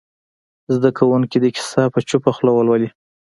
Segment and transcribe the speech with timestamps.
[0.73, 2.89] زده کوونکي دې کیسه په چوپه خوله ولولي.